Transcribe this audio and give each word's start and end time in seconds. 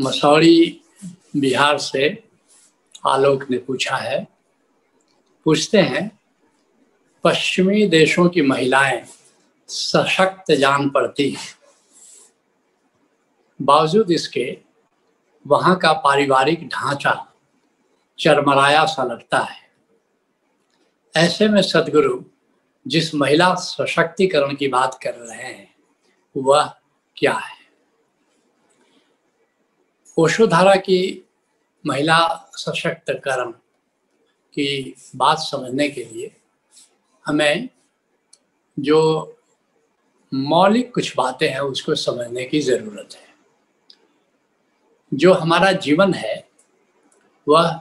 मसौड़ी 0.00 0.80
बिहार 1.36 1.78
से 1.78 2.24
आलोक 3.06 3.50
ने 3.50 3.58
पूछा 3.58 3.96
है, 3.96 4.28
पूछते 5.44 5.78
हैं, 5.78 6.20
पश्चिमी 7.24 7.86
देशों 7.86 8.28
की 8.28 8.42
महिलाएँ 8.42 9.06
सशक्त 9.68 10.52
जान 10.52 10.90
पड़ती 10.90 11.30
हैं। 11.30 11.58
बावजूद 13.62 14.10
इसके, 14.10 14.58
वहाँ 15.46 15.76
का 15.76 15.92
पारिवारिक 15.92 16.68
ढांचा 16.68 17.32
चरमराया 18.18 18.84
सा 18.84 19.04
लगता 19.04 19.38
है। 19.38 19.70
ऐसे 21.16 21.48
में 21.48 21.62
सदगुरु 21.62 22.24
जिस 22.86 23.14
महिला 23.14 23.54
सशक्तिकरण 23.54 24.54
की 24.54 24.68
बात 24.68 24.98
कर 25.02 25.14
रहे 25.14 25.42
हैं, 25.42 25.74
वह 26.36 26.74
क्या 27.16 27.32
है? 27.32 27.55
ओशोधारा 30.18 30.74
की 30.74 31.28
महिला 31.86 32.50
सशक्तिकरण 32.52 33.50
की 34.54 34.96
बात 35.16 35.38
समझने 35.38 35.88
के 35.88 36.04
लिए 36.04 36.36
हमें 37.26 37.68
जो 38.78 39.32
मौलिक 40.34 40.94
कुछ 40.94 41.16
बातें 41.16 41.48
हैं, 41.48 41.60
उसको 41.60 41.94
समझने 41.94 42.44
की 42.44 42.60
ज़रूरत 42.60 43.08
है। 43.14 43.28
जो 45.14 45.32
हमारा 45.32 45.72
जीवन 45.72 46.14
है, 46.14 46.48
वह 47.48 47.80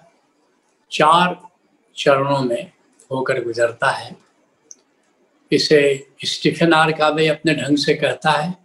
चार 0.91 1.49
चरणों 1.98 2.41
में 2.41 2.71
होकर 3.12 3.43
गुजरता 3.43 3.88
है। 3.88 4.15
इसे 5.52 6.12
स्टीफन 6.26 6.73
आर 6.73 6.91
कावे 6.91 7.27
अपने 7.27 7.55
ढंग 7.55 7.77
से 7.77 7.93
कहता 7.93 8.31
है 8.31 8.65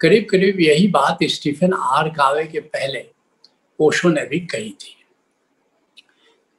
करीब 0.00 0.26
करीब 0.30 0.60
यही 0.60 0.86
बात 0.88 1.18
स्टीफन 1.24 1.72
आर 1.72 2.08
कावे 2.08 2.44
के 2.46 2.60
पहले 2.60 3.04
ओशो 3.78 4.08
ने 4.08 4.24
भी 4.26 4.40
कही 4.46 4.70
थी। 4.70 4.94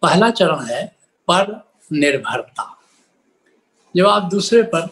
पहला 0.01 0.29
चरण 0.29 0.65
है 0.65 0.85
पर 1.29 1.51
निर्भरता। 1.91 2.73
जब 3.95 4.07
आप 4.07 4.23
दूसरे 4.23 4.61
पर 4.63 4.87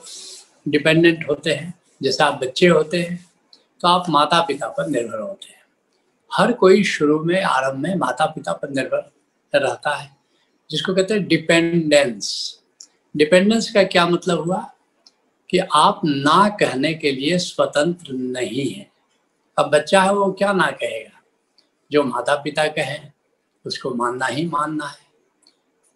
डिपेंडेंट 0.68 1.28
होते 1.30 1.54
हैं, 1.54 1.74
जैसे 2.02 2.24
आप 2.24 2.40
बच्चे 2.44 2.68
होते 2.68 3.02
हैं 3.02 3.26
तो 3.82 3.88
आप 3.88 4.10
माता 4.10 4.42
पिता 4.42 4.68
पर 4.68 4.88
निर्भर 4.88 5.20
होते 5.20 5.48
हैं। 5.48 5.64
हर 6.32 6.52
कोई 6.54 6.84
शुरू 6.84 7.20
में, 7.20 7.42
आरंभ 7.44 7.80
में 7.80 7.96
माता 7.96 8.26
पिता 8.26 8.54
पर 8.54 8.70
निर्भर 8.70 9.12
रहता 9.54 9.96
है, 9.96 10.10
जिसको 10.70 10.96
कहते 10.96 11.14
हैं 11.14 11.28
डिपेंडेंस 11.28 12.60
डिपेंडेंस 13.16 13.72
का 13.72 13.84
क्या 13.84 14.06
मतलब 14.08 14.40
हुआ? 14.40 14.75
कि 15.56 15.60
आप 15.76 16.02
ना 16.06 16.50
कहने 16.50 16.94
के 16.94 17.12
लिए 17.12 17.38
स्वतंत्र 17.38 18.14
नहीं 18.14 18.74
है। 18.74 18.92
अब 19.58 19.66
बच्चा 19.66 20.02
है, 20.02 20.14
वो 20.14 20.32
क्या 20.32 20.54
ना 20.54 20.72
कहेगा? 20.72 21.22
जो 21.92 22.04
माता 22.04 22.36
पिता 22.36 22.68
कहें, 22.68 23.12
उसको 23.66 23.94
मानना 23.96 24.26
ही 24.26 24.46
मानना 24.46 24.86
है। 24.86 25.06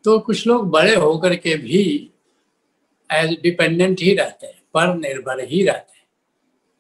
तो 0.04 0.20
कुछ 0.20 0.48
लोग 0.48 0.70
बड़े 0.70 0.96
होकर 0.96 1.36
के 1.36 1.56
भी 1.56 2.12
एज 3.12 3.38
डिपेंडेंट 3.44 4.00
ही 4.02 4.14
रहते 4.16 4.48
हैं, 4.48 4.62
पर 4.74 4.96
निर्भर 4.96 5.44
ही 5.44 5.64
रहते 5.64 5.98
हैं। 5.98 6.08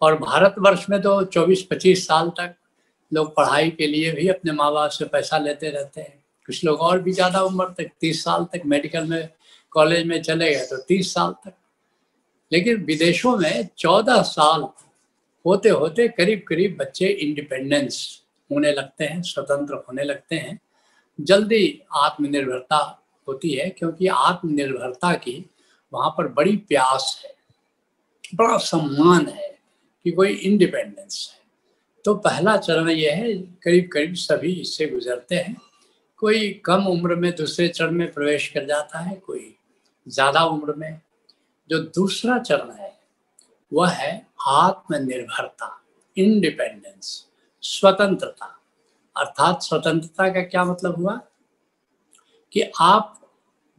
और 0.01 0.17
भारतवर्ष 0.17 0.85
में 0.89 1.01
तो 1.01 1.23
24-25 1.23 2.07
साल 2.07 2.29
तक 2.29 2.55
लोग 3.13 3.35
पढ़ाई 3.35 3.69
के 3.69 3.87
लिए 3.87 4.11
भी 4.11 4.27
अपने 4.27 4.51
माँ 4.51 4.73
बाप 4.73 4.89
से 4.89 5.05
पैसा 5.05 5.37
लेते 5.37 5.69
रहते 5.69 6.01
हैं। 6.01 6.23
कुछ 6.45 6.65
लोग 6.65 6.79
और 6.79 7.01
भी 7.01 7.11
ज़्यादा 7.11 7.41
उम्र 7.41 7.65
तक, 7.65 7.91
तीस 8.01 8.23
साल 8.23 8.43
तक 8.43 8.61
मेडिकल 8.65 9.05
में, 9.05 9.29
कॉलेज 9.71 10.05
में 10.05 10.21
चले 10.21 10.55
गए 10.55 10.65
तो 10.65 10.77
तीस 10.77 11.13
साल 11.13 11.31
तक 11.31 11.53
लेकिन 12.51 12.83
विदेशों 12.85 13.37
में 13.37 13.67
चौदह 13.77 14.21
साल 14.23 14.61
होते 15.45 15.69
होते 15.71 16.07
करीब 16.09 16.43
करीब 16.47 16.77
बच्चे 16.79 17.07
इंडिपेंडेंस 17.07 18.21
होने 18.49 18.71
लगते 18.71 19.03
हैं, 19.03 19.21
स्वतंत्र 19.21 19.73
होने 19.77 20.03
लगते 20.03 20.35
हैं। 20.35 20.59
जल्दी 21.19 21.81
आत्मनिर्भरता 21.95 22.77
होती 23.27 23.51
है, 23.51 23.69
क्योंकि 23.69 24.07
आत्मनिर्भरता 24.07 25.13
की 25.15 25.45
वहाँ 25.93 26.09
पर 26.09 26.27
बड़ी 26.27 26.55
प्यास 26.59 27.21
है, 27.25 27.33
बड़ा 28.35 28.57
सम्मान 28.57 29.27
है 29.27 29.57
कि 30.05 30.11
कोई 30.11 30.33
इंडिपेंडेंस 30.33 31.29
है। 31.33 31.39
तो 32.05 32.13
पहला 32.15 32.55
चरण 32.57 32.89
यह 32.89 33.15
है 33.15 33.33
करीब 33.63 33.89
करीब 33.93 34.13
सभी 34.15 34.51
इससे 34.51 34.87
गुजरते 34.87 35.35
हैं। 35.35 35.55
कोई 36.21 36.49
कम 36.65 36.85
उम्र 36.87 37.15
में 37.15 37.31
दूसरे 37.35 37.67
चरण 37.67 37.91
में 37.91 38.11
प्रवेश 38.13 38.47
कर 38.47 38.65
जाता 38.65 38.99
है, 38.99 39.15
कोई 39.17 39.55
ज़्यादा 40.07 40.43
उम्र 40.45 40.73
में 40.73 40.99
जो 41.69 41.79
दूसरा 41.79 42.39
चरण 42.39 42.71
है, 42.71 42.99
वह 43.73 43.89
है 43.89 44.27
आत्मनिर्भरता 44.47 45.81
इंडिपेंडेंस 46.17 47.27
स्वतंत्रता। 47.61 48.59
अर्थात 49.17 49.61
स्वतंत्रता 49.61 50.29
का 50.29 50.41
क्या 50.41 50.63
मतलब 50.63 50.95
हुआ? 50.95 51.19
कि 52.53 52.71
आप 52.79 53.15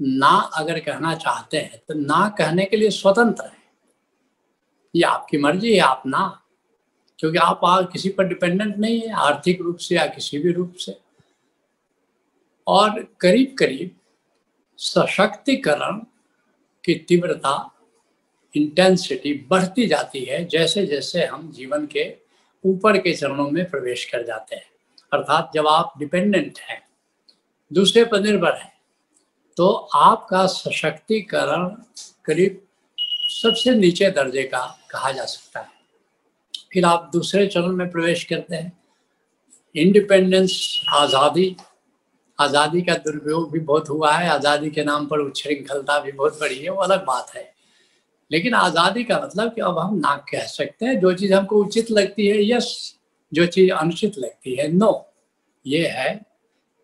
ना 0.01 0.51
अगर 0.55 0.81
कहना 0.81 1.15
चाहते 1.15 1.57
हैं 1.57 1.83
तो 1.89 1.95
ना 1.95 2.29
कहने 2.29 2.65
के 2.65 2.77
लिए 2.77 2.91
स्वतंत्र 2.91 3.45
है। 3.45 3.59
ये 4.95 5.03
आपकी 5.03 5.39
मर्ज़ी 5.39 5.73
है, 5.75 5.81
आप 5.81 6.03
ना। 6.07 6.43
क्योंकि 7.19 7.39
आप 7.39 7.61
किसी 7.65 8.09
पर 8.09 8.25
डिपेंडेंट 8.25 8.77
नहीं 8.77 9.01
है, 9.01 9.13
आर्थिक 9.13 9.61
रूप 9.61 9.77
से 9.77 9.97
या 9.97 10.07
किसी 10.07 10.39
भी 10.39 10.53
रूप 10.53 10.75
से। 10.75 11.01
और 12.67 13.17
करीब 13.21 13.57
करीब 13.59 13.97
सशक्तिकरण 14.79 15.99
की 16.85 16.95
तीव्रता 16.95 17.80
इंटेंसिटी 18.55 19.33
बढ़ती 19.51 19.87
जाती 19.87 20.25
है 20.25 20.45
जैसे 20.49 20.87
जैसे 20.87 21.25
हम 21.25 21.51
जीवन 21.53 21.87
के 21.87 22.05
ऊपर 22.65 22.99
के 22.99 23.13
चरणों 23.15 23.49
में 23.51 23.65
प्रवेश 23.71 24.05
कर 24.05 24.27
जाते 24.27 24.57
हैं। 24.57 24.65
अर्थात 25.13 25.51
जब 25.55 25.67
आप 25.69 25.93
डिपेंडेंट 25.99 26.59
हैं, 26.61 26.83
दूसरे 27.71 28.05
पर 28.05 28.21
निर्भर 28.21 28.55
हैं 28.55 28.73
तो 29.57 29.69
आपका 29.97 30.47
सशक्तिकरण 30.47 31.69
करीब 32.25 32.61
सबसे 33.33 33.75
नीचे 33.75 34.11
दर्जे 34.11 34.43
का 34.45 34.67
कहा 34.91 35.11
जा 35.13 35.25
सकता 35.25 35.61
है। 35.61 35.69
फिर 36.73 36.85
आप 36.85 37.11
दूसरे 37.13 37.47
चरण 37.47 37.73
में 37.73 37.91
प्रवेश 37.91 38.25
करते 38.25 38.57
हैं। 38.57 38.73
इंडिपेंडेंस 39.75 40.81
आज़ादी 40.91 41.55
आज़ादी 42.39 42.83
का 42.83 42.95
दुरुपयोग 42.97 43.51
भी 43.53 43.59
बहुत 43.61 43.89
हुआ 43.89 44.13
है, 44.13 44.29
आज़ादी 44.29 44.71
के 44.71 44.85
नाम 44.85 45.07
पर 45.07 45.19
उच्छृंखलता 45.19 45.99
भी 46.01 46.13
बहुत 46.13 46.41
बड़ी 46.41 46.59
है, 46.59 46.69
वो 46.71 46.83
अलग 46.83 47.05
बात 47.07 47.35
है। 47.37 47.43
लेकिन 48.31 48.55
आज़ादी 48.55 49.05
का 49.05 49.19
मतलब 49.21 49.55
कि 49.55 49.61
अब 49.61 49.79
हम 49.79 49.99
ना 49.99 50.15
कह 50.31 50.47
सकते 50.47 50.87
हैं, 50.87 50.99
जो 51.01 51.13
चीज़ 51.13 51.35
हमको 51.35 51.63
उचित 51.65 51.91
लगती 51.91 52.27
है 52.27 52.43
यस 52.49 52.99
जो 53.33 53.47
चीज़ 53.49 53.71
अनुचित 53.73 54.19
लगती 54.19 54.55
है 54.57 54.69
नो 54.69 54.93
ये 55.67 55.87
है 55.89 56.21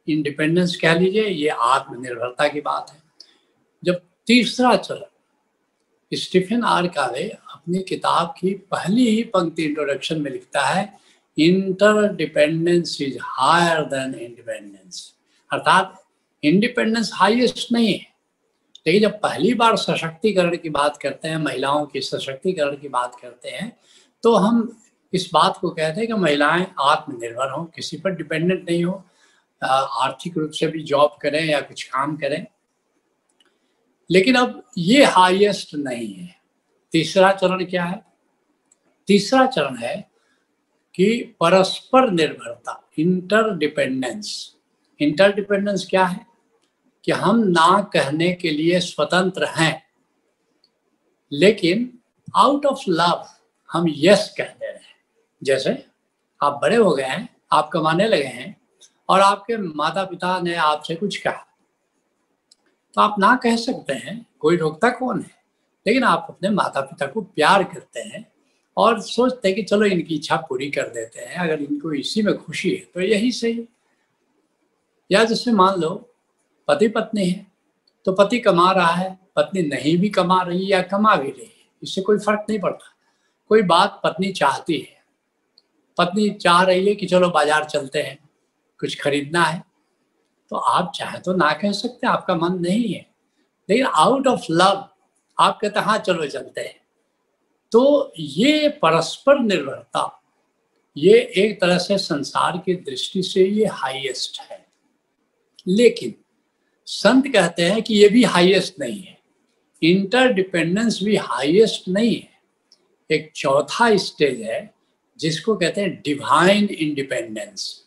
इंडिपेंडेंस 0.09 0.77
कह 0.77 0.95
लीजिए, 0.95 1.25
ये 1.25 1.49
आत्मनिर्भरता 1.49 2.49
की 2.49 2.61
बात 2.61 2.91
है। 2.91 3.03
जब 3.83 4.01
तीसरा 4.27 4.75
चरण, 4.77 5.05
स्टीफन 6.13 6.63
आर 6.65 6.87
कावे 6.89 7.29
अपनी 7.29 7.79
किताब 7.83 8.35
की 8.39 8.55
पहली 8.71 9.09
ही 9.09 9.23
पंक्ति 9.35 9.65
इंट्रोडक्शन 9.65 10.21
में 10.23 10.31
लिखता 10.31 10.61
है 10.63 10.93
interdependence 12.17 13.01
is 13.03 13.17
higher 13.23 13.83
than 13.87 14.15
independence 14.17 15.01
अर्थात 15.51 16.03
इंडिपेंडेंस 16.43 17.11
हाईएस्ट 17.15 17.73
नहीं 17.73 17.93
है। 17.93 18.07
लेकिन 18.87 19.03
जब 19.03 19.21
पहली 19.21 19.53
बार 19.55 19.77
सशक्तिकरण 19.77 20.57
की 20.57 20.71
बात 20.71 20.97
करते 20.97 21.29
हैं, 21.29 21.37
महिलाओं 21.37 21.87
की 21.87 22.01
सशक्तिकरण 22.01 22.77
की 22.77 22.89
बात 22.89 23.17
करते 23.23 23.51
हैं 23.51 23.77
तो 24.23 24.35
हम 24.35 24.79
इस 25.13 25.29
बात 25.33 25.57
को 25.57 25.71
कहते 25.71 26.01
हैं 26.01 26.07
कि 26.07 26.15
महिलाएँ 26.15 26.67
आत्मनिर्भर 26.81 27.51
हों, 27.51 27.65
किसी 27.67 27.97
पर 27.97 28.11
डिपेंडेंट 28.11 28.69
नहीं 28.71 28.85
हो 28.85 29.03
आर्थिक 29.63 30.37
रूप 30.39 30.51
से 30.51 30.67
भी 30.67 30.83
जॉब 30.83 31.17
करें 31.23 31.45
या 31.45 31.61
कुछ 31.61 31.83
काम 31.85 32.17
करें। 32.17 32.47
लेकिन 34.11 34.35
अब 34.35 34.63
ये 34.79 35.05
हाईएस्ट 35.05 35.75
नहीं 35.75 36.13
है। 36.15 36.35
तीसरा 36.93 37.33
चरण 37.33 37.65
क्या 37.65 37.85
है? 37.85 38.03
तीसरा 39.09 39.47
चरण 39.47 39.77
है 39.77 39.97
कि 40.95 41.37
परस्पर 41.41 42.11
निर्भरता, 42.11 42.83
इंटरडिपेंडेंस। 42.99 44.55
इंटरडिपेंडेंस 45.01 45.87
क्या 45.91 46.05
है? 46.05 46.27
कि 47.07 47.13
हम 47.13 47.39
ना 47.49 47.81
कहने 47.93 48.33
के 48.33 48.51
लिए 48.51 48.81
स्वतंत्र 48.81 49.47
हैं, 49.49 49.83
लेकिन 51.33 51.99
आउट 52.37 52.67
ऑफ़ 52.67 52.83
लव 52.89 53.25
हम 53.71 53.85
यस 53.89 54.35
कह 54.39 54.45
दे 54.45 54.67
रहे 54.67 54.75
हैं। 54.75 54.95
जैसे 55.43 55.71
आप 56.41 56.59
बड़े 56.63 56.77
हो 56.77 56.91
गए 56.91 57.03
हैं, 57.03 57.29
आप 57.53 57.69
कमाने 57.73 58.07
लगे 58.09 58.25
हैं, 58.25 58.57
और 59.09 59.21
आपके 59.21 59.57
माता 59.57 60.05
पिता 60.05 60.39
ने 60.41 60.55
आपसे 60.55 60.95
कुछ 60.95 61.17
कहा 61.17 61.43
तो 62.95 63.01
आप 63.01 63.19
ना 63.19 63.35
कह 63.37 63.57
सकते 63.57 63.93
हैं, 63.93 64.27
कोई 64.41 64.57
रोकता 64.57 64.89
कौन 64.91 65.21
है? 65.21 65.31
लेकिन 65.87 66.05
आप 66.05 66.27
अपने 66.31 66.51
माता 66.51 66.81
पिता 66.81 67.07
को 67.07 67.21
प्यार 67.21 67.65
करते 67.65 68.01
हैं 68.01 68.25
और 68.77 69.01
सोचते 69.01 69.49
हैं 69.49 69.55
कि 69.57 69.63
चलो 69.63 69.85
इनकी 69.85 70.15
इच्छा 70.15 70.37
पूरी 70.39 70.71
कर 70.71 70.89
देते 70.89 71.21
हैं, 71.21 71.37
अगर 71.37 71.63
इनको 71.63 71.93
इसी 71.93 72.23
में 72.23 72.37
खुशी 72.39 72.71
है 72.71 72.85
तो 72.95 73.01
यही 73.01 73.31
सही। 73.33 73.65
या 75.11 75.25
जैसे 75.25 75.53
मान 75.53 75.81
लो 75.81 75.91
पति 76.69 76.89
पत्नी 76.89 77.27
है 77.27 77.47
तो 78.07 78.13
पति 78.15 78.39
कमा 78.41 78.71
रहा 78.73 78.93
है, 78.93 79.19
पत्नी 79.37 79.63
नहीं 79.65 79.97
भी 79.99 80.09
कमा 80.11 80.41
रही 80.43 80.73
या 80.73 80.81
कमा 80.85 81.15
भी 81.17 81.31
रही 81.31 81.45
है, 81.45 81.53
इससे 81.83 82.01
कोई 82.03 82.19
फ़र्क 82.19 82.45
नहीं 82.49 82.59
पड़ता। 82.61 82.93
कोई 83.51 83.63
बात 83.65 84.01
पत्नी 84.05 84.33
चाहती 84.33 84.79
है, 84.79 84.97
पत्नी 85.99 86.29
चाह 86.33 86.63
रही 86.63 86.87
है 86.87 86.95
कि 86.95 87.07
चलो 87.07 87.29
बाज़ार 87.31 87.65
चलते 87.67 87.99
हैं, 87.99 88.19
कुछ 88.81 89.01
खरीदना 89.01 89.43
है 89.43 89.63
तो 90.51 90.57
आप 90.57 90.93
चाहे 90.95 91.19
तो 91.21 91.33
ना 91.35 91.53
कह 91.53 91.73
सकते, 91.73 92.07
आपका 92.07 92.35
मन 92.37 92.59
नहीं 92.61 92.89
है। 92.89 93.07
लेकिन 93.69 93.87
आउट 93.87 94.27
ऑफ़ 94.27 94.45
लव 94.51 94.89
आप 95.39 95.59
कहते 95.61 95.81
हाँ 95.81 95.99
चलो 96.01 96.27
चलते 96.27 96.61
हैं। 96.61 96.81
तो 97.73 98.13
ये 98.17 98.69
परस्पर 98.83 99.39
निर्भरता, 99.41 100.23
ये 100.97 101.19
एक 101.37 101.61
तरह 101.61 101.79
से 101.79 101.99
संसार 101.99 102.59
की 102.59 102.75
दृष्टि 102.77 103.23
से 103.23 103.45
ये 103.45 103.67
हाईएस्ट 103.73 104.41
है। 104.43 104.65
लेकिन 105.67 106.15
संत 106.87 107.29
कहते 107.29 107.63
हैं 107.63 107.83
कि 107.83 107.95
ये 107.95 108.09
भी 108.09 108.25
हाईएस्ट 108.25 108.75
नहीं 108.81 109.03
है। 109.03 109.19
इंटरडिपेंडेंस 109.83 111.01
भी 111.03 111.17
हाईएस्ट 111.17 111.89
नहीं 111.89 112.17
है। 112.17 112.29
एक 113.11 113.33
चौथा 113.37 113.97
स्टेज 113.97 114.43
है, 114.43 114.75
जिसको 115.19 115.57
कहते 115.57 115.81
हैं 115.81 116.03
डिवाइन 116.05 116.65
इंडिपेंडेंस 116.65 117.85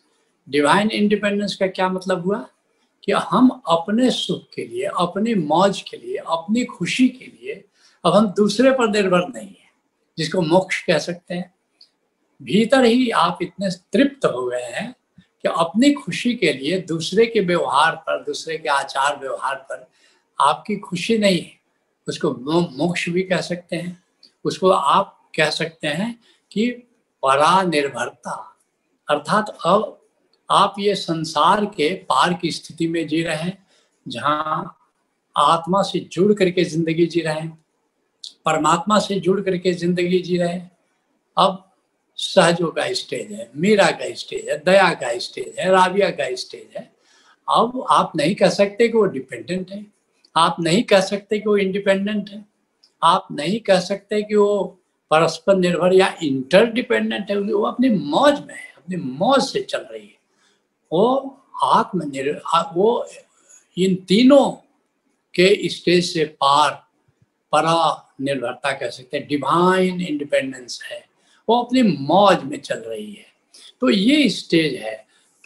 डिवाइन 0.48 0.90
इंडिपेंडेंस 0.90 1.56
का 1.56 1.66
क्या 1.66 1.88
मतलब 1.88 2.26
हुआ? 2.26 2.48
कि 3.04 3.12
हम 3.12 3.62
अपने 3.68 4.10
सुख 4.10 4.42
के 4.54 4.66
लिए, 4.66 4.84
अपनी 4.84 5.34
मौज 5.34 5.82
के 5.82 5.96
लिए, 5.96 6.16
अपनी 6.16 6.64
खुशी 6.64 7.08
के 7.08 7.24
लिए 7.24 7.64
अब 8.04 8.14
हम 8.14 8.26
दूसरे 8.26 8.70
पर 8.70 8.88
निर्भर 8.88 9.28
नहीं 9.28 9.48
है, 9.48 9.70
जिसको 10.18 10.42
मोक्ष 10.42 10.82
कह 10.82 10.98
सकते 10.98 11.34
हैं। 11.34 11.54
भीतर 12.42 12.84
ही 12.84 13.10
आप 13.10 13.38
इतने 13.42 13.70
तृप्त 13.70 14.24
हो 14.24 14.46
गए 14.46 14.62
हैं 14.62 14.94
कि 15.44 15.48
अपनी 15.50 15.92
खुशी 15.92 16.34
के 16.34 16.52
लिए 16.52 16.78
दूसरे 16.80 17.26
के 17.26 17.40
व्यवहार 17.40 17.94
पर, 17.96 18.22
दूसरे 18.24 18.58
के 18.58 18.68
आचार 18.68 19.18
व्यवहार 19.20 19.54
पर 19.70 19.88
आपकी 20.38 20.76
खुशी 20.78 21.18
नहीं 21.18 21.40
है। 21.40 21.58
उसको 22.06 22.30
मोक्ष 22.76 23.08
भी 23.08 23.22
कह 23.22 23.40
सकते 23.40 23.76
हैं। 23.76 24.02
उसको 24.44 24.70
आप 24.70 25.16
कह 25.36 25.50
सकते 25.50 25.88
हैं 25.88 26.18
कि 26.52 26.70
परा 27.22 27.62
निर्भरता 27.62 28.32
अर्थात 29.08 29.56
अब 29.66 29.96
आप 30.48 30.74
ये 30.78 30.94
संसार 30.94 31.64
के 31.66 31.92
पार 32.04 32.32
की 32.34 32.50
स्थिति 32.50 32.86
में 32.88 33.06
जी 33.08 33.22
रहे 33.22 33.36
हैं, 33.36 33.66
जहाँ 34.06 34.76
आत्मा 35.36 35.82
से 35.82 36.00
जुड़ 36.12 36.32
करके 36.34 36.64
ज़िंदगी 36.64 37.06
जी 37.06 37.20
रहे 37.20 37.40
हैं, 37.40 37.58
परमात्मा 38.44 38.98
से 38.98 39.18
जुड़ 39.20 39.40
करके 39.40 39.72
ज़िंदगी 39.72 40.18
जी 40.18 40.36
रहे 40.38 40.52
हैं। 40.52 40.70
अब 41.36 41.69
सहजों 42.20 42.68
का 42.68 42.92
स्टेज 42.92 43.32
है, 43.32 43.50
मीरा 43.56 43.90
का 43.90 44.14
स्टेज 44.14 44.48
है, 44.48 44.58
दया 44.64 44.94
का 44.94 45.18
स्टेज 45.18 45.54
है 45.58 45.70
राबिया 45.70 46.10
का 46.10 46.34
स्टेज 46.34 46.76
है। 46.76 46.92
अब 47.48 47.86
आप 47.90 48.12
नहीं 48.16 48.34
कह 48.34 48.48
सकते 48.48 48.88
कि 48.88 48.98
वो 48.98 49.04
डिपेंडेंट 49.04 49.70
है। 49.70 49.86
आप 50.36 50.56
नहीं 50.60 50.82
कह 50.82 51.00
सकते 51.00 51.38
कि 51.38 51.48
वो 51.48 51.56
इंडिपेंडेंट 51.56 52.30
है। 52.30 52.44
आप 53.02 53.28
नहीं 53.32 53.60
कह 53.60 53.80
सकते 53.80 54.22
कि 54.22 54.34
वो 54.34 54.80
परस्पर 55.10 55.56
निर्भर 55.56 55.92
या 55.92 56.16
इंटरडिपेंडेंट 56.22 57.30
है। 57.30 57.38
वो 57.38 57.62
अपनी 57.62 57.90
मौज 57.90 58.40
में 58.40 58.54
है, 58.54 58.74
अपनी 58.76 58.96
मौज 58.96 59.42
से 59.42 59.62
चल 59.62 59.80
रही 59.80 60.06
है। 60.06 60.18
वो 60.92 61.38
आत्मनिर्भर 61.62 62.70
वो 62.74 63.06
इन 63.78 63.94
तीनों 63.94 64.50
के 65.34 65.68
स्टेज 65.68 66.12
से 66.12 66.24
पार 66.24 66.70
परा 67.52 68.14
निर्भरता 68.20 68.72
कह 68.72 68.90
सकते 68.90 69.16
हैं। 69.16 69.28
डिवाइन 69.28 70.00
इंडिपेंडेंस 70.00 70.82
है। 70.84 71.09
वो 71.50 71.60
अपनी 71.62 71.82
मौज 71.82 72.42
में 72.44 72.58
चल 72.60 72.78
रही 72.78 73.12
है। 73.12 73.26
तो 73.80 73.90
ये 73.90 74.28
स्टेज 74.28 74.74
है। 74.74 74.94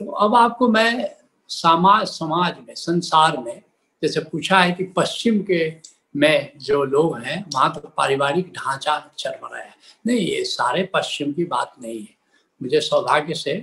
तो 0.01 0.11
अब 0.11 0.35
आपको 0.35 0.69
मैं 0.69 1.11
समाज 1.51 2.06
समाज 2.09 2.55
में, 2.59 2.75
संसार 2.75 3.37
में 3.39 3.62
जैसे 4.03 4.21
पूछा 4.21 4.59
है 4.61 4.73
कि 4.73 4.85
पश्चिम 4.97 5.41
के 5.43 5.95
में 6.17 6.53
जो 6.59 6.83
लोग 6.85 7.17
हैं, 7.19 7.45
वहाँ 7.55 7.73
तो 7.75 7.89
पारिवारिक 7.97 8.53
ढांचा 8.53 8.99
चल 9.19 9.31
रहा 9.31 9.59
है। 9.59 9.75
नहीं, 10.06 10.19
ये 10.19 10.45
सारे 10.45 10.83
पश्चिम 10.95 11.33
की 11.33 11.45
बात 11.45 11.73
नहीं 11.83 11.99
है। 12.01 12.15
मुझे 12.61 12.81
सौभाग्य 12.81 13.35
से 13.35 13.55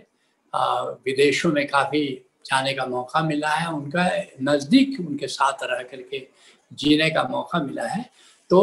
विदेशों 0.53 1.51
में 1.51 1.65
काफ़ी 1.67 2.03
जाने 2.45 2.73
का 2.73 2.85
मौका 2.85 3.21
मिला 3.23 3.49
है। 3.49 3.71
उनका 3.73 4.09
नज़दीक 4.41 4.99
उनके 4.99 5.27
साथ 5.27 5.63
रह 5.63 5.83
करके 5.83 6.25
जीने 6.71 7.09
का 7.09 7.23
मौका 7.23 7.59
मिला 7.59 7.87
है। 7.87 8.09
तो 8.51 8.59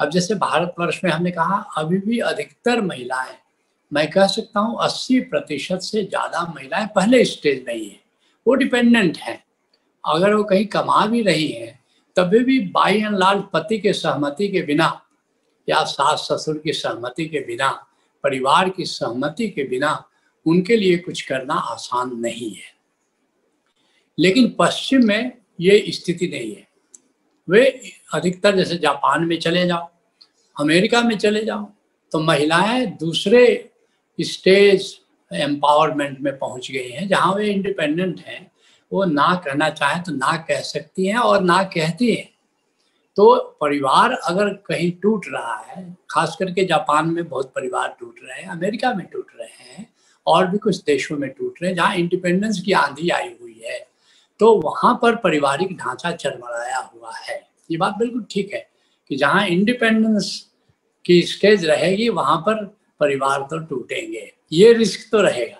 अब 0.00 0.10
जैसे 0.10 0.34
भारतवर्ष 0.34 1.00
में 1.04 1.10
हमने 1.10 1.30
कहा, 1.30 1.56
अभी 1.76 1.98
भी 1.98 2.18
अधिकतर 2.18 2.80
महिलाएँ, 2.80 3.36
मैं 3.92 4.10
कह 4.10 4.26
सकता 4.26 4.60
हूँ, 4.60 4.78
अस्सी 4.82 5.20
प्रतिशत 5.20 5.78
से 5.78 6.02
ज़्यादा 6.04 6.42
महिलाएँ 6.56 6.86
पहले 6.94 7.24
स्टेज 7.24 7.64
नहीं 7.68 7.88
है। 7.90 8.00
वो 8.46 8.54
डिपेंडेंट 8.54 9.16
हैं। 9.16 9.44
अगर 10.04 10.34
वो 10.34 10.44
कहीं 10.44 10.66
कमा 10.66 11.06
भी 11.06 11.22
रही 11.22 11.48
हैं 11.48 11.78
तभी 12.16 12.38
भी 12.38 12.58
बाई 12.68 12.98
एंड 12.98 13.16
लार्ज 13.16 13.42
पति 13.52 13.78
के 13.78 13.92
सहमति 13.92 14.48
के 14.48 14.62
बिना 14.62 14.86
या 15.68 15.82
सास 15.84 16.26
ससुर 16.32 16.58
की 16.58 16.72
सहमति 16.72 17.26
के 17.26 17.40
बिना, 17.40 17.68
परिवार 18.24 18.68
की 18.68 18.84
सहमति 18.84 19.48
के 19.48 19.64
बिना 19.64 19.92
उनके 20.46 20.76
लिए 20.76 20.96
कुछ 20.98 21.20
करना 21.22 21.54
आसान 21.54 22.16
नहीं 22.16 22.50
है। 22.50 22.78
लेकिन 24.18 24.54
पश्चिम 24.58 25.06
में 25.06 25.32
ये 25.60 25.84
स्थिति 25.88 26.28
नहीं 26.28 26.54
है। 26.54 26.68
वे 27.48 27.92
अधिकतर 28.10 28.56
जैसे 28.56 28.76
जापान 28.78 29.24
में 29.24 29.38
चले 29.38 29.66
जाओ, 29.66 29.88
अमेरिका 30.56 31.02
में 31.02 31.16
चले 31.18 31.44
जाओ 31.44 31.68
तो 32.12 32.20
महिलाएँ 32.20 32.86
दूसरे 33.00 33.42
स्टेज 34.18 34.96
एम्पावरमेंट 35.30 36.18
में 36.20 36.36
पहुँच 36.38 36.70
गई 36.70 36.88
हैं, 36.88 37.06
जहाँ 37.08 37.34
वे 37.34 37.48
इंडिपेंडेंट 37.48 38.20
हैं। 38.20 38.50
वो 38.92 39.04
ना 39.04 39.34
कहना 39.44 39.68
चाहे 39.70 40.00
तो 40.02 40.12
ना 40.12 40.36
कह 40.48 40.60
सकती 40.62 41.06
हैं 41.06 41.16
और 41.16 41.42
ना 41.42 41.62
कहती 41.64 42.12
हैं। 42.14 42.28
तो 43.16 43.36
परिवार 43.60 44.12
अगर 44.12 44.48
कहीं 44.66 44.90
टूट 45.02 45.26
रहा 45.28 45.56
है, 45.60 45.84
खास 46.10 46.36
करके 46.38 46.64
जापान 46.64 47.08
में 47.08 47.28
बहुत 47.28 47.52
परिवार 47.54 47.96
टूट 48.00 48.16
रहे 48.22 48.40
हैं, 48.40 48.48
अमेरिका 48.48 48.92
में 48.94 49.06
टूट 49.06 49.26
रहे 49.40 49.72
हैं, 49.72 49.86
और 50.26 50.46
भी 50.46 50.58
कुछ 50.58 50.82
देशों 50.84 51.16
में 51.18 51.28
टूट 51.30 51.62
रहे 51.62 51.70
हैं, 51.70 51.76
जहाँ 51.76 51.94
इंडिपेंडेंस 51.96 52.60
की 52.60 52.72
आंधी 52.72 53.08
आई 53.10 53.28
हुई 53.40 53.60
है 53.64 53.78
तो 54.40 54.52
वहाँ 54.60 54.94
पर 55.02 55.16
पारिवारिक 55.16 55.76
ढांचा 55.76 56.10
चरमराया 56.12 56.78
हुआ 56.94 57.12
है। 57.18 57.40
ये 57.70 57.76
बात 57.76 57.96
बिल्कुल 57.98 58.24
ठीक 58.30 58.52
है 58.54 58.68
कि 59.10 59.16
जहाँ 59.16 59.46
इंडिपेंडेंस 59.46 60.46
की 61.04 61.22
स्टेज 61.22 61.64
रहेगी, 61.64 62.08
वहाँ 62.08 62.36
पर 62.38 62.64
परिवार 63.00 63.46
तो 63.50 63.58
टूटेंगे। 63.58 64.32
ये 64.52 64.72
रिस्क 64.72 65.08
तो 65.12 65.20
रहेगा। 65.22 65.56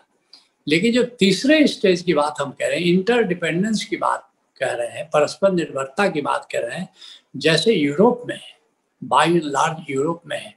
लेकिन 0.67 0.93
जो 0.93 1.03
तीसरे 1.19 1.67
स्टेज 1.67 2.03
की 2.03 2.15
बात 2.15 2.41
हम 2.41 2.51
कह 2.51 2.67
रहे 2.67 2.79
हैं 2.79 2.87
इंटरडिपेंडेंस 2.87 3.85
की 3.85 3.97
बात 3.97 4.29
कह 4.61 4.73
रहे 4.73 4.89
हैं, 4.89 5.05
परस्पर 5.07 5.53
निर्भरता 5.53 6.09
की 6.09 6.21
बात 6.21 6.49
कर 6.53 6.63
रहे 6.63 6.79
हैं, 6.79 6.89
जैसे 7.37 7.75
यूरोप 7.75 8.23
में 8.29 8.35
है 8.35 8.59
बाई 9.03 9.41
लार्ज 9.45 9.91
यूरोप 9.91 10.23
में 10.27 10.39
है। 10.39 10.55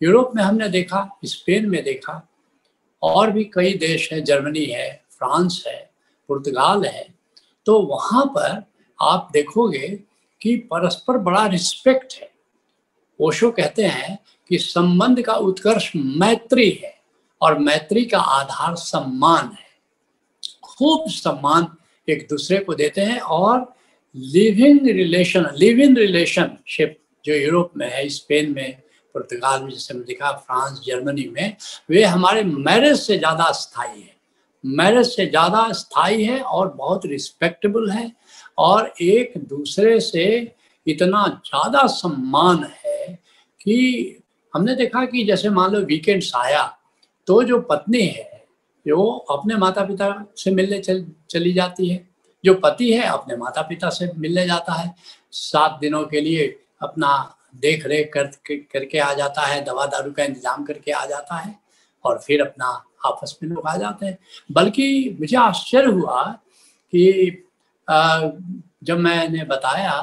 यूरोप 0.00 0.32
में 0.36 0.42
हमने 0.42 0.68
देखा, 0.68 1.08
स्पेन 1.24 1.68
में 1.68 1.82
देखा, 1.84 2.28
और 3.02 3.30
भी 3.30 3.44
कई 3.44 3.74
देश 3.74 4.12
है, 4.12 4.20
जर्मनी 4.20 4.64
है, 4.64 5.04
फ्रांस 5.10 5.62
है, 5.66 5.90
पुर्तगाल 6.28 6.84
है 6.84 7.06
तो 7.66 7.78
वहाँ 7.80 8.24
पर 8.26 8.62
आप 8.98 9.28
देखोगे 9.32 9.88
कि 10.42 10.56
परस्पर 10.70 11.18
बड़ा 11.18 11.46
रिस्पेक्ट 11.46 12.14
है। 12.14 12.30
ओशो 13.20 13.50
कहते 13.50 13.84
हैं 13.84 14.18
कि 14.50 14.58
संबंध 14.58 15.22
का 15.22 15.34
उत्कर्ष 15.34 15.90
मैत्री 15.96 16.70
है 16.82 16.94
और 17.40 17.58
मैत्री 17.58 18.04
का 18.04 18.18
आधार 18.18 18.74
सम्मान 18.74 19.46
है। 19.46 19.70
खूब 20.62 21.08
सम्मान 21.08 21.66
एक 22.08 22.26
दूसरे 22.30 22.58
को 22.58 22.74
देते 22.74 23.00
हैं 23.00 23.20
और 23.20 23.74
living 24.14 24.86
relation 24.86 25.46
live 25.56 25.80
in 25.80 25.96
relationship 25.96 26.98
जो 27.24 27.34
यूरोप 27.34 27.72
में 27.76 27.90
है, 27.90 28.08
स्पेन 28.08 28.52
में, 28.52 28.82
पुर्तगाल 29.14 29.62
में, 29.62 29.70
जैसे 29.70 29.94
हमने 29.94 30.06
दिखा, 30.06 30.32
फ्रांस, 30.32 30.80
जर्मनी 30.86 31.28
में, 31.28 31.56
वे 31.90 32.02
हमारे 32.04 32.42
मैरिज 32.44 32.98
से 33.00 33.18
ज़्यादा 33.18 33.50
स्थायी 33.52 34.00
है। 34.00 34.16
मैरिज 34.64 35.06
से 35.06 35.26
ज़्यादा 35.26 35.72
स्थायी 35.72 36.24
है 36.24 36.40
और 36.40 36.72
बहुत 36.72 37.06
रिस्पेक्टेबल 37.06 37.90
है। 37.90 38.12
और 38.58 38.92
एक 39.02 39.32
दूसरे 39.48 39.98
से 40.00 40.26
इतना 40.86 41.26
ज़्यादा 41.46 41.86
सम्मान 41.88 42.64
है 42.76 43.06
कि 43.60 44.22
हमने 44.52 44.74
देखा 44.74 45.04
कि 45.04 45.24
जैसे 45.24 45.50
मान 45.50 45.72
लो 45.72 45.80
वीकेंड्स 45.80 46.32
आया 46.36 46.64
तो 47.28 47.42
जो 47.42 47.58
पत्नी 47.60 48.00
है, 48.00 48.44
वो 48.86 49.12
अपने 49.30 49.56
माता 49.56 49.84
पिता 49.84 50.24
से 50.36 50.50
मिलने 50.50 50.78
चल, 50.78 51.04
चली 51.30 51.52
जाती 51.52 51.88
है। 51.88 52.06
जो 52.44 52.54
पति 52.54 52.92
है, 52.92 53.02
अपने 53.02 53.36
माता 53.36 53.62
पिता 53.62 53.88
से 53.90 54.10
मिलने 54.18 54.46
जाता 54.46 54.72
है। 54.72 54.94
सात 55.32 55.78
दिनों 55.80 56.04
के 56.04 56.20
लिए 56.20 56.46
अपना 56.82 57.12
देख 57.56 57.86
रेख 57.86 58.10
कर, 58.12 58.30
करके 58.72 58.98
आ 58.98 59.12
जाता 59.14 59.42
है 59.42 59.64
दवा 59.64 59.86
दारू 59.86 60.12
का 60.12 60.24
इंतज़ाम 60.24 60.64
करके 60.64 60.92
आ 60.92 61.04
जाता 61.06 61.36
है 61.36 61.54
और 62.04 62.18
फिर 62.18 62.40
अपना 62.40 62.66
आपस 63.06 63.38
में 63.42 63.48
लोग 63.50 63.66
आ 63.68 63.76
जाते 63.76 64.06
हैं। 64.06 64.18
बल्कि 64.52 65.16
मुझे 65.20 65.36
आश्चर्य 65.36 65.90
हुआ 65.90 66.22
कि 66.92 67.44
जब 68.84 68.98
मैंने 68.98 69.44
बताया 69.44 70.00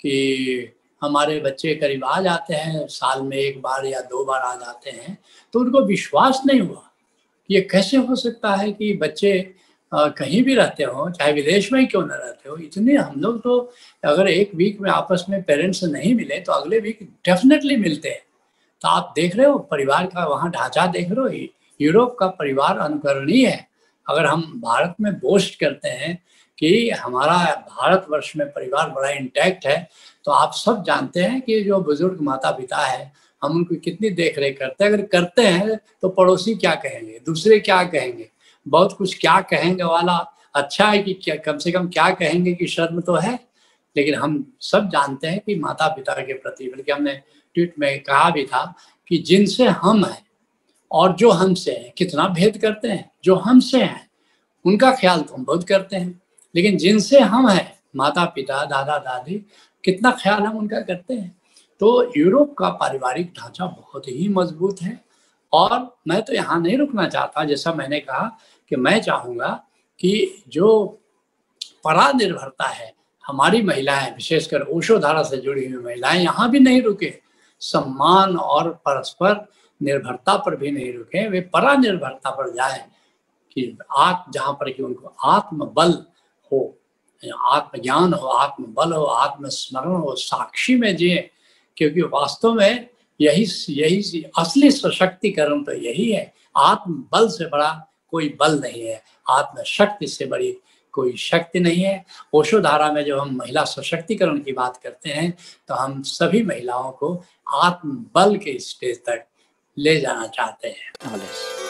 कि 0.00 0.74
हमारे 1.02 1.38
बच्चे 1.40 1.74
करीब 1.74 2.04
आ 2.04 2.20
जाते 2.20 2.54
हैं, 2.54 2.86
साल 2.88 3.22
में 3.22 3.36
एक 3.36 3.60
बार 3.62 3.86
या 3.86 4.00
दो 4.02 4.24
बार 4.24 4.40
आ 4.40 4.54
जाते 4.56 4.90
हैं 4.90 5.16
तो 5.54 5.60
उनको 5.60 5.84
विश्वास 5.86 6.42
नहीं 6.46 6.60
हुआ 6.60 6.82
ये 7.50 7.60
कैसे 7.70 7.96
हो 7.98 8.16
सकता 8.16 8.54
है 8.54 8.72
कि 8.72 8.92
बच्चे 8.94 9.32
कहीं 9.92 10.42
भी 10.44 10.54
रहते 10.54 10.84
हो, 10.84 11.08
चाहे 11.10 11.32
विदेश 11.32 11.72
में 11.72 11.78
ही 11.80 11.86
क्यों 11.86 12.04
ना 12.06 12.14
रहते 12.14 12.48
हो, 12.48 12.56
इतने 12.56 12.94
हम 12.94 13.20
लोग 13.20 13.38
तो 13.42 13.58
अगर 14.04 14.28
एक 14.28 14.50
वीक 14.54 14.80
में 14.80 14.90
आपस 14.90 15.24
में 15.28 15.42
पेरेंट्स 15.42 15.82
नहीं 15.84 16.14
मिले 16.14 16.40
तो 16.40 16.52
अगले 16.52 16.78
वीक 16.80 16.98
डेफिनेटली 17.26 17.76
मिलते 17.76 18.08
हैं। 18.08 18.22
तो 18.82 18.88
आप 18.88 19.12
देख 19.16 19.36
रहे 19.36 19.46
हो, 19.46 19.58
परिवार 19.60 20.06
का 20.06 20.26
वहाँ 20.26 20.50
ढांचा 20.50 20.86
देख 20.88 21.10
रहे 21.10 21.38
हो, 21.38 21.46
यूरोप 21.80 22.16
का 22.20 22.26
परिवार 22.28 22.78
अनुकरणीय 22.78 23.46
है। 23.46 23.66
अगर 24.06 24.26
हम 24.26 24.42
भारत 24.64 24.94
में 25.00 25.12
बोस्ट 25.14 25.58
करते 25.60 25.88
हैं 25.90 26.18
कि 26.58 26.90
हमारा 26.92 27.36
भारतवर्ष 27.70 28.32
में 28.36 28.46
परिवार 28.48 28.90
बड़ा 28.90 29.10
इंटैक्ट 29.10 29.66
है 29.66 29.88
तो 30.24 30.32
आप 30.32 30.52
सब 30.54 30.82
जानते 30.84 31.20
हैं 31.20 31.40
कि 31.40 31.62
जो 31.64 31.80
बुज़ुर्ग 31.80 32.20
माता 32.20 32.50
पिता 32.50 32.76
है, 32.78 33.12
हम 33.42 33.52
उनको 33.52 33.74
कितनी 33.74 34.10
देख 34.10 34.38
रेख 34.38 34.58
करते 34.58 34.84
हैं। 34.84 34.92
अगर 34.92 35.02
करते 35.06 35.42
हैं 35.42 35.76
तो 36.02 36.08
पड़ोसी 36.08 36.54
क्या 36.54 36.74
कहेंगे? 36.74 37.20
दूसरे 37.26 37.58
क्या 37.60 37.82
कहेंगे? 37.84 38.28
बहुत 38.66 38.92
कुछ 38.92 39.18
क्या 39.18 39.40
कहेंगे 39.42 39.84
वाला? 39.84 40.16
अच्छा 40.54 40.86
है 40.86 40.98
कि 40.98 41.12
क्या, 41.14 41.34
कम 41.36 41.58
से 41.58 41.72
कम 41.72 41.88
क्या 41.88 42.10
कहेंगे 42.10 42.52
कि 42.52 42.66
शर्म 42.66 43.00
तो 43.00 43.14
है, 43.14 43.38
लेकिन 43.96 44.14
हम 44.14 44.44
सब 44.60 44.88
जानते 44.88 45.26
हैं 45.26 45.40
कि 45.40 45.54
माता 45.54 45.88
पिता 45.88 46.14
के 46.14 46.32
प्रति, 46.34 46.68
बल्कि 46.68 46.92
हमने 46.92 47.14
ट्वीट 47.56 47.74
में 47.78 48.00
कहा 48.00 48.30
भी 48.30 48.44
था 48.44 48.64
कि 49.10 49.18
जिनसे 49.18 49.64
हम 49.64 50.04
हैं 50.04 50.22
और 50.90 51.14
जो 51.16 51.30
हमसे 51.30 51.72
हैं, 51.72 51.92
कितना 51.98 52.28
भेद 52.28 52.56
करते 52.56 52.88
हैं, 52.88 53.10
जो 53.24 53.34
हमसे 53.36 53.82
हैं, 53.82 54.08
उनका 54.64 54.90
ख्याल 54.92 55.20
तो 55.20 55.34
हम 55.34 55.44
बहुत 55.44 55.68
करते 55.68 55.96
हैं। 55.96 56.20
लेकिन 56.54 56.76
जिनसे 56.78 57.20
हम 57.20 57.48
हैं 57.48 57.78
माता 57.96 58.24
पिता 58.24 58.64
दादा 58.64 58.98
दादी 58.98 59.44
कितना 59.84 60.10
ख्याल 60.12 60.42
हम 60.42 60.56
उनका 60.58 60.80
करते 60.80 61.14
हैं। 61.14 61.36
तो 61.80 62.12
यूरोप 62.16 62.54
का 62.58 62.68
पारिवारिक 62.70 63.32
ढांचा 63.32 63.66
बहुत 63.66 64.08
ही 64.08 64.28
मज़बूत 64.28 64.82
है 64.82 64.98
और 65.52 65.96
मैं 66.08 66.20
तो 66.22 66.32
यहाँ 66.34 66.60
नहीं 66.60 66.76
रुकना 66.78 67.08
चाहता, 67.08 67.44
जैसा 67.44 67.72
मैंने 67.72 68.00
कहा 68.00 68.38
कि 68.70 68.76
मैं 68.76 69.00
चाहूँगा 69.00 69.48
कि 69.98 70.42
जो 70.48 70.86
परा 71.84 72.10
निर्भरता 72.12 72.66
है, 72.66 72.92
हमारी 73.24 73.62
महिलाएँ, 73.62 74.10
विशेषकर 74.10 74.62
ओशो 74.62 74.98
धारा 74.98 75.22
से 75.22 75.36
जुड़ी 75.36 75.66
हुई 75.66 75.82
महिलाएँ 75.84 76.22
यहाँ 76.22 76.50
भी 76.50 76.60
नहीं 76.60 76.82
रुके। 76.82 77.12
सम्मान 77.62 78.36
और 78.36 78.70
परस्पर 78.86 79.46
निर्भरता 79.80 80.36
पर 80.36 80.56
भी 80.56 80.70
नहीं 80.70 80.92
रुके, 80.92 81.26
वे 81.28 81.40
परा 81.54 81.74
निर्भरता 81.76 82.30
पर 82.30 82.52
जाए 82.54 82.84
कि 83.50 83.76
आत्म 83.90 84.32
जहाँ 84.32 84.52
पर 84.52 84.70
कि 84.70 84.82
उनको 84.82 85.14
आत्मबल 85.24 85.92
हो 86.52 86.74
आत्मज्ञान 87.46 88.12
हो, 88.12 88.26
आत्मबल 88.26 88.92
हो, 88.92 89.04
आत्मस्मरण 89.04 89.94
हो, 89.94 90.14
साक्षी 90.14 90.76
में 90.76 90.96
जिए, 90.96 91.30
क्योंकि 91.76 92.02
वास्तव 92.02 92.52
में 92.52 92.88
यही 93.20 93.46
यही 93.70 94.22
असली 94.38 94.70
सशक्तिकरण 94.70 95.62
तो 95.64 95.72
यही 95.72 96.10
है। 96.12 96.32
आत्मबल 96.56 97.28
से 97.28 97.46
बड़ा 97.46 97.70
कोई 98.10 98.28
बल 98.40 98.58
नहीं 98.60 98.82
है। 98.82 99.02
आत्मशक्ति 99.30 100.06
से 100.06 100.26
बड़ी 100.26 100.52
कोई 100.92 101.16
शक्ति 101.16 101.60
नहीं 101.60 101.82
है। 101.82 102.04
ओशो 102.32 102.60
धारा 102.60 102.92
में 102.92 103.04
जब 103.04 103.18
हम 103.18 103.36
महिला 103.36 103.64
सशक्तिकरण 103.64 104.38
की 104.38 104.52
बात 104.52 104.76
करते 104.76 105.10
हैं 105.10 105.30
तो 105.68 105.74
हम 105.74 106.02
सभी 106.02 106.42
महिलाओं 106.42 106.90
को 106.92 107.14
आत्मबल 107.54 108.36
के 108.36 108.58
स्टेज 108.58 108.98
तक 108.98 109.26
ले 109.78 110.00
जाना 110.00 110.26
चाहते 110.26 110.68
हैं। 110.68 111.67